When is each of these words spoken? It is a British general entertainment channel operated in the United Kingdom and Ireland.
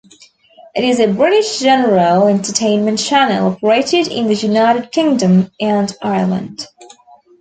It 0.73 0.83
is 0.83 0.99
a 0.99 1.13
British 1.13 1.59
general 1.59 2.27
entertainment 2.27 2.97
channel 2.97 3.51
operated 3.51 4.07
in 4.07 4.25
the 4.25 4.33
United 4.33 4.91
Kingdom 4.91 5.51
and 5.59 5.95
Ireland. 6.01 6.65